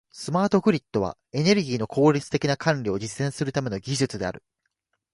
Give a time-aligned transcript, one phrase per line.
[0.09, 4.41] スマートグリッドは、エネルギーの効率的な管理を実現するための技術である。